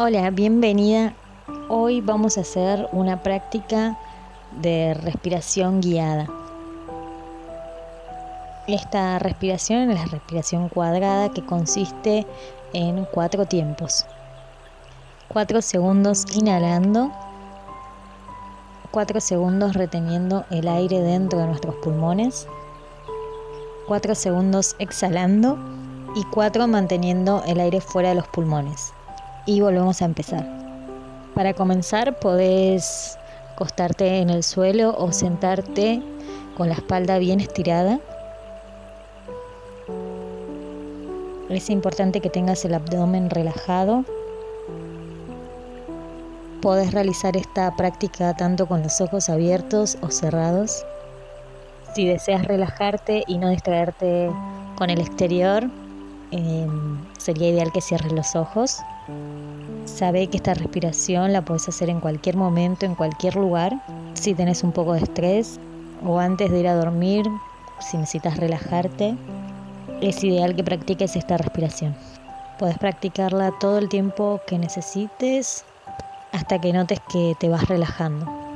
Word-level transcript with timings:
Hola, 0.00 0.30
bienvenida. 0.30 1.12
Hoy 1.68 2.00
vamos 2.00 2.38
a 2.38 2.42
hacer 2.42 2.88
una 2.92 3.20
práctica 3.24 3.98
de 4.52 4.94
respiración 4.94 5.80
guiada. 5.80 6.28
Esta 8.68 9.18
respiración 9.18 9.90
es 9.90 9.98
la 9.98 10.04
respiración 10.04 10.68
cuadrada 10.68 11.30
que 11.30 11.44
consiste 11.44 12.28
en 12.74 13.06
cuatro 13.06 13.46
tiempos. 13.46 14.06
Cuatro 15.26 15.60
segundos 15.62 16.26
inhalando, 16.32 17.10
cuatro 18.92 19.20
segundos 19.20 19.74
reteniendo 19.74 20.44
el 20.50 20.68
aire 20.68 21.00
dentro 21.00 21.40
de 21.40 21.48
nuestros 21.48 21.74
pulmones, 21.74 22.46
cuatro 23.88 24.14
segundos 24.14 24.76
exhalando 24.78 25.58
y 26.14 26.22
cuatro 26.26 26.68
manteniendo 26.68 27.42
el 27.48 27.58
aire 27.58 27.80
fuera 27.80 28.10
de 28.10 28.14
los 28.14 28.28
pulmones 28.28 28.92
y 29.48 29.62
volvemos 29.62 30.02
a 30.02 30.04
empezar. 30.04 30.46
Para 31.34 31.54
comenzar 31.54 32.18
podés 32.18 33.18
acostarte 33.54 34.18
en 34.18 34.28
el 34.28 34.42
suelo 34.42 34.94
o 34.98 35.10
sentarte 35.10 36.02
con 36.54 36.68
la 36.68 36.74
espalda 36.74 37.18
bien 37.18 37.40
estirada. 37.40 37.98
Es 41.48 41.70
importante 41.70 42.20
que 42.20 42.28
tengas 42.28 42.62
el 42.66 42.74
abdomen 42.74 43.30
relajado. 43.30 44.04
Podés 46.60 46.92
realizar 46.92 47.34
esta 47.34 47.74
práctica 47.74 48.36
tanto 48.36 48.66
con 48.66 48.82
los 48.82 49.00
ojos 49.00 49.30
abiertos 49.30 49.96
o 50.02 50.10
cerrados. 50.10 50.84
Si 51.94 52.06
deseas 52.06 52.44
relajarte 52.44 53.24
y 53.26 53.38
no 53.38 53.48
distraerte 53.48 54.30
con 54.76 54.90
el 54.90 55.00
exterior, 55.00 55.64
em, 56.32 56.98
sería 57.16 57.48
ideal 57.48 57.72
que 57.72 57.80
cierres 57.80 58.12
los 58.12 58.36
ojos. 58.36 58.82
Sabe 59.84 60.28
que 60.28 60.36
esta 60.36 60.54
respiración 60.54 61.32
la 61.32 61.44
puedes 61.44 61.68
hacer 61.68 61.90
en 61.90 62.00
cualquier 62.00 62.36
momento, 62.36 62.86
en 62.86 62.94
cualquier 62.94 63.36
lugar. 63.36 63.72
Si 64.14 64.34
tenés 64.34 64.62
un 64.62 64.72
poco 64.72 64.92
de 64.92 65.00
estrés 65.00 65.58
o 66.04 66.18
antes 66.18 66.50
de 66.50 66.60
ir 66.60 66.68
a 66.68 66.74
dormir, 66.74 67.26
si 67.80 67.96
necesitas 67.96 68.36
relajarte, 68.36 69.16
es 70.00 70.22
ideal 70.22 70.54
que 70.54 70.64
practiques 70.64 71.16
esta 71.16 71.36
respiración. 71.36 71.96
Puedes 72.58 72.78
practicarla 72.78 73.52
todo 73.58 73.78
el 73.78 73.88
tiempo 73.88 74.40
que 74.46 74.58
necesites 74.58 75.64
hasta 76.32 76.60
que 76.60 76.72
notes 76.72 77.00
que 77.12 77.34
te 77.38 77.48
vas 77.48 77.68
relajando. 77.68 78.47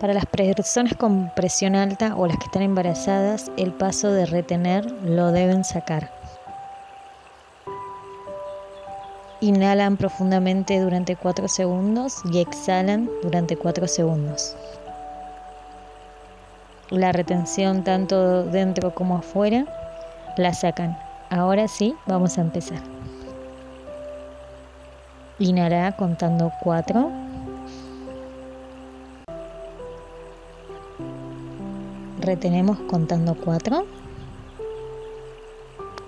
Para 0.00 0.14
las 0.14 0.26
personas 0.26 0.94
con 0.94 1.30
presión 1.34 1.74
alta 1.74 2.14
o 2.16 2.28
las 2.28 2.38
que 2.38 2.44
están 2.44 2.62
embarazadas, 2.62 3.50
el 3.56 3.72
paso 3.72 4.12
de 4.12 4.26
retener 4.26 4.88
lo 5.02 5.32
deben 5.32 5.64
sacar. 5.64 6.12
Inhalan 9.40 9.96
profundamente 9.96 10.78
durante 10.78 11.16
4 11.16 11.48
segundos 11.48 12.22
y 12.32 12.38
exhalan 12.38 13.10
durante 13.22 13.56
4 13.56 13.88
segundos. 13.88 14.56
La 16.90 17.10
retención 17.10 17.82
tanto 17.82 18.44
dentro 18.44 18.94
como 18.94 19.16
afuera 19.16 19.64
la 20.36 20.54
sacan. 20.54 20.96
Ahora 21.28 21.66
sí, 21.66 21.94
vamos 22.06 22.38
a 22.38 22.42
empezar. 22.42 22.78
Inhala 25.40 25.92
contando 25.96 26.52
4. 26.62 27.27
Retenemos 32.20 32.78
contando 32.90 33.34
cuatro. 33.34 33.86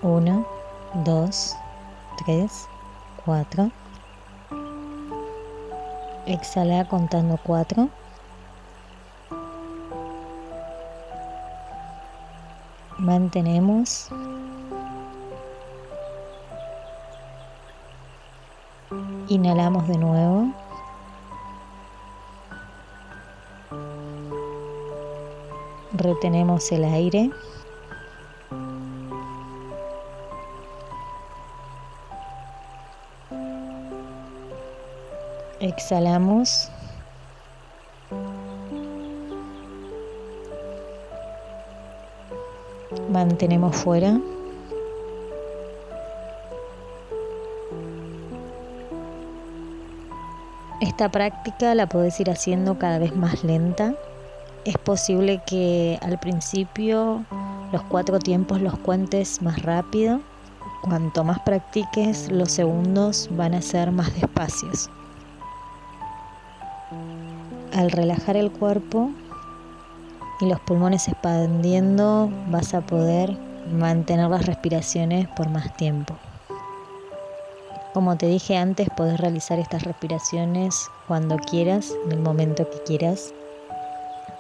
Uno, 0.03 0.47
dos, 1.05 1.57
tres, 2.25 2.69
cuatro. 3.25 3.71
Exhala 6.27 6.87
contando 6.89 7.39
cuatro. 7.43 7.89
Mantenemos. 12.99 14.09
Inhalamos 19.29 19.89
de 19.89 19.97
nuevo. 19.97 20.70
Retenemos 25.93 26.71
el 26.73 26.85
aire. 26.85 27.31
Exhalamos. 35.61 36.71
Mantenemos 43.11 43.77
fuera. 43.77 44.19
Esta 50.81 51.11
práctica 51.11 51.75
la 51.75 51.87
podés 51.87 52.19
ir 52.21 52.31
haciendo 52.31 52.79
cada 52.79 52.99
vez 52.99 53.15
más 53.15 53.45
lenta 53.45 53.95
es 54.65 54.77
posible 54.79 55.43
que 55.47 55.99
al 56.03 56.19
principio 56.19 57.25
los 57.73 57.83
cuatro 57.85 58.19
tiempos 58.19 58.61
los 58.61 58.79
cuentes 58.79 59.41
más 59.43 59.63
rápido. 59.63 60.21
Cuanto 60.83 61.25
más 61.25 61.41
practiques, 61.41 62.31
los 62.31 62.53
segundos 62.53 63.29
van 63.33 63.55
a 63.55 63.63
ser 63.63 63.91
más 63.91 64.15
despacios. 64.15 64.89
Al 67.75 67.91
relajar 67.91 68.37
el 68.37 68.51
cuerpo 68.51 69.11
y 70.41 70.47
los 70.47 70.59
pulmones 70.61 71.07
expandiendo, 71.09 72.31
vas 72.49 72.75
a 72.75 72.81
poder 72.81 73.37
mantener 73.73 74.29
las 74.31 74.47
respiraciones 74.47 75.29
por 75.37 75.51
más 75.51 75.77
tiempo. 75.77 76.17
Como 77.93 78.17
te 78.17 78.27
dije 78.27 78.57
antes, 78.57 78.89
puedes 78.97 79.19
realizar 79.21 79.59
estas 79.59 79.83
respiraciones 79.83 80.89
cuando 81.07 81.37
quieras, 81.37 81.93
en 82.07 82.13
el 82.13 82.21
momento 82.21 82.69
que 82.71 82.79
quieras. 82.85 83.35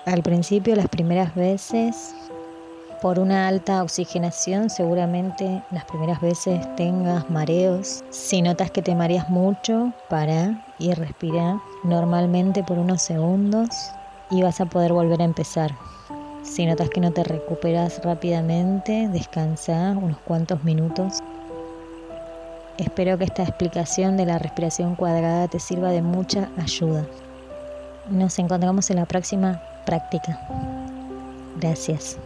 Al 0.06 0.22
principio, 0.22 0.74
las 0.76 0.88
primeras 0.88 1.34
veces, 1.34 2.14
por 3.02 3.18
una 3.18 3.48
alta 3.48 3.82
oxigenación, 3.82 4.70
seguramente 4.70 5.62
las 5.70 5.84
primeras 5.84 6.22
veces 6.22 6.66
tengas 6.74 7.28
mareos. 7.28 8.02
Si 8.08 8.40
notas 8.40 8.70
que 8.70 8.80
te 8.80 8.94
mareas 8.94 9.28
mucho, 9.28 9.92
para 10.08 10.64
y 10.78 10.94
respira 10.94 11.60
normalmente 11.84 12.64
por 12.64 12.78
unos 12.78 13.02
segundos 13.02 13.68
y 14.30 14.40
vas 14.42 14.62
a 14.62 14.66
poder 14.66 14.94
volver 14.94 15.20
a 15.20 15.24
empezar. 15.24 15.76
Si 16.42 16.64
notas 16.64 16.88
que 16.88 17.00
no 17.00 17.10
te 17.10 17.22
recuperas 17.22 18.00
rápidamente, 18.02 19.06
descansa 19.08 19.94
unos 20.00 20.18
cuantos 20.20 20.64
minutos. 20.64 21.18
Espero 22.78 23.18
que 23.18 23.24
esta 23.24 23.42
explicación 23.42 24.16
de 24.16 24.24
la 24.24 24.38
respiración 24.38 24.94
cuadrada 24.96 25.46
te 25.48 25.60
sirva 25.60 25.90
de 25.90 26.00
mucha 26.00 26.48
ayuda. 26.56 27.04
Nos 28.08 28.38
encontramos 28.38 28.88
en 28.88 28.96
la 28.96 29.04
próxima 29.04 29.60
práctica. 29.90 30.38
Gracias. 31.56 32.16